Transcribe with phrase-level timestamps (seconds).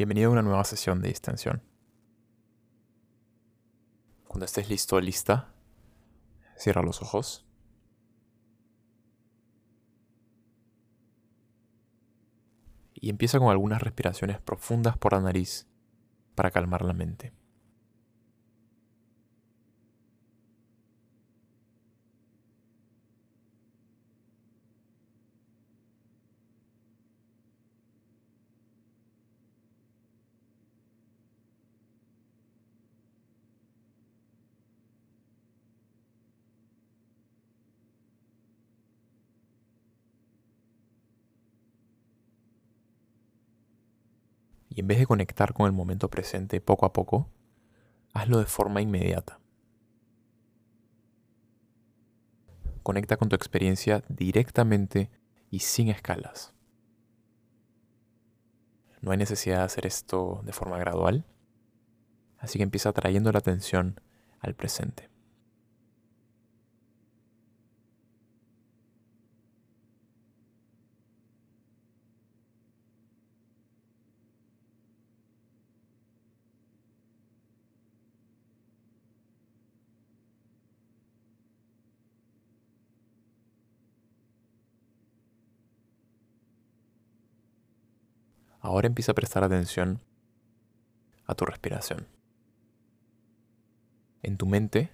[0.00, 1.62] Bienvenido a una nueva sesión de distensión.
[4.26, 5.52] Cuando estés listo lista,
[6.56, 7.44] cierra los ojos.
[12.94, 15.66] Y empieza con algunas respiraciones profundas por la nariz
[16.34, 17.34] para calmar la mente.
[44.70, 47.28] Y en vez de conectar con el momento presente poco a poco,
[48.14, 49.40] hazlo de forma inmediata.
[52.82, 55.10] Conecta con tu experiencia directamente
[55.50, 56.54] y sin escalas.
[59.02, 61.26] No hay necesidad de hacer esto de forma gradual,
[62.38, 64.00] así que empieza trayendo la atención
[64.38, 65.09] al presente.
[88.60, 90.00] Ahora empieza a prestar atención
[91.26, 92.06] a tu respiración.
[94.22, 94.90] En tu mente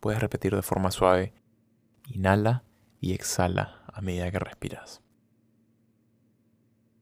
[0.00, 1.32] puedes repetir de forma suave,
[2.06, 2.64] inhala
[3.00, 5.02] y exhala a medida que respiras.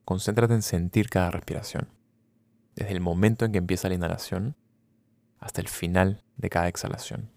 [0.05, 1.89] Concéntrate en sentir cada respiración,
[2.75, 4.57] desde el momento en que empieza la inhalación
[5.39, 7.31] hasta el final de cada exhalación.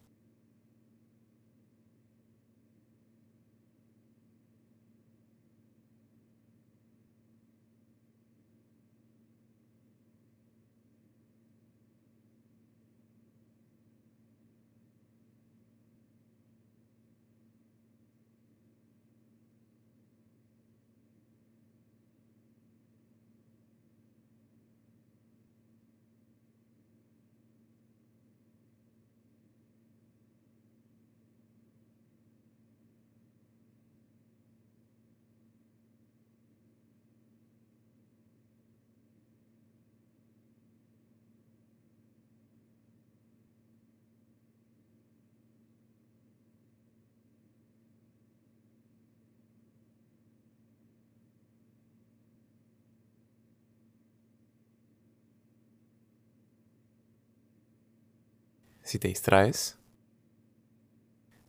[58.83, 59.77] Si te distraes,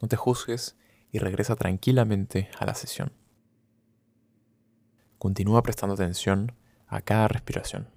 [0.01, 0.77] no te juzgues
[1.11, 3.13] y regresa tranquilamente a la sesión.
[5.19, 6.53] Continúa prestando atención
[6.87, 7.94] a cada respiración.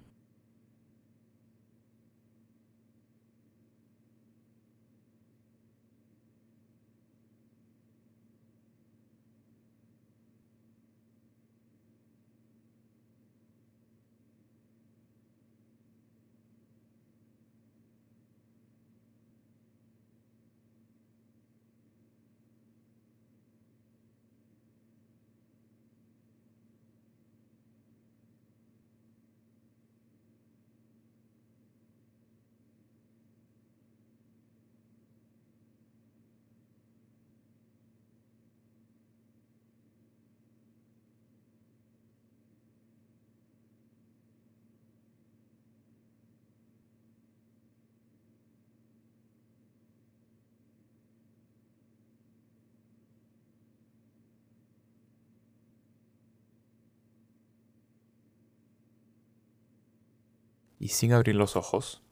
[60.78, 62.02] Y sin abrir los ojos,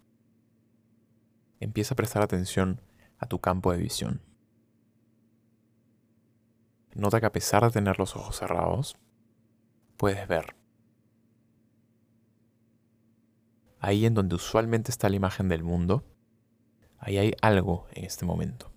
[1.61, 2.81] empieza a prestar atención
[3.19, 4.21] a tu campo de visión.
[6.95, 8.97] Nota que a pesar de tener los ojos cerrados,
[9.97, 10.57] puedes ver.
[13.79, 16.05] Ahí en donde usualmente está la imagen del mundo,
[16.99, 18.73] ahí hay algo en este momento.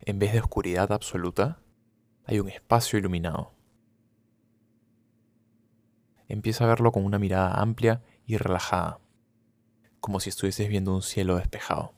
[0.00, 1.62] En vez de oscuridad absoluta,
[2.24, 3.54] hay un espacio iluminado
[6.32, 9.00] empieza a verlo con una mirada amplia y relajada,
[10.00, 11.92] como si estuvieses viendo un cielo despejado.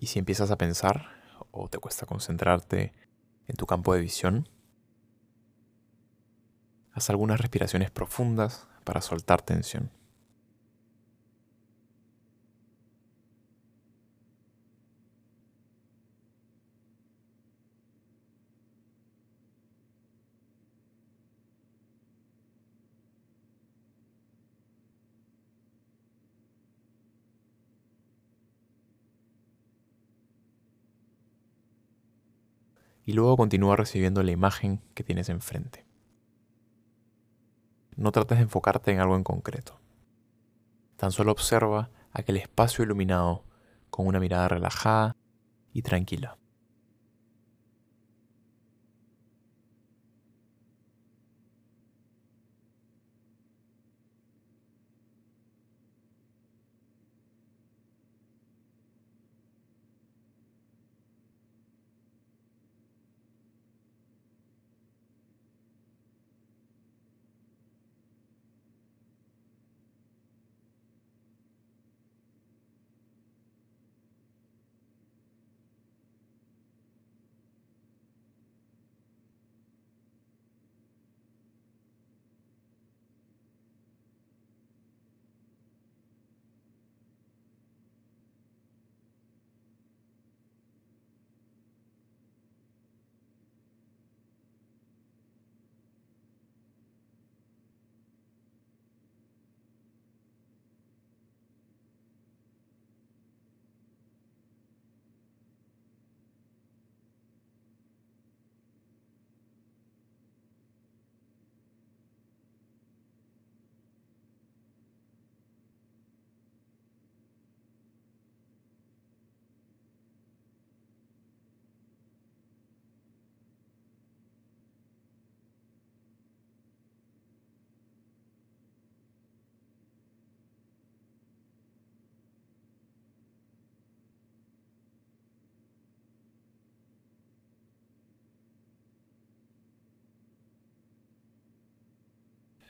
[0.00, 1.08] Y si empiezas a pensar
[1.50, 2.92] o te cuesta concentrarte
[3.48, 4.48] en tu campo de visión,
[6.92, 9.90] haz algunas respiraciones profundas para soltar tensión.
[33.08, 35.86] Y luego continúa recibiendo la imagen que tienes enfrente.
[37.96, 39.80] No trates de enfocarte en algo en concreto.
[40.98, 43.46] Tan solo observa aquel espacio iluminado
[43.88, 45.16] con una mirada relajada
[45.72, 46.36] y tranquila.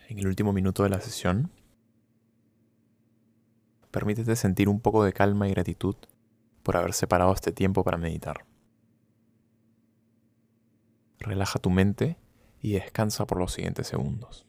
[0.09, 1.51] En el último minuto de la sesión,
[3.91, 5.97] permítete sentir un poco de calma y gratitud
[6.63, 8.47] por haber separado este tiempo para meditar.
[11.19, 12.17] Relaja tu mente
[12.63, 14.48] y descansa por los siguientes segundos.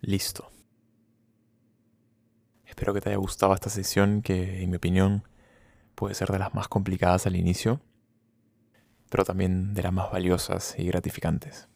[0.00, 0.50] Listo.
[2.64, 5.24] Espero que te haya gustado esta sesión que en mi opinión
[5.94, 7.80] puede ser de las más complicadas al inicio,
[9.10, 11.68] pero también de las más valiosas y gratificantes.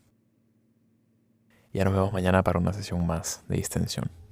[1.75, 4.11] Ya nos vemos mañana para una sesión más de distensión.